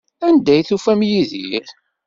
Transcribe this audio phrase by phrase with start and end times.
[0.27, 1.67] Anda ay d-tufam Yidir?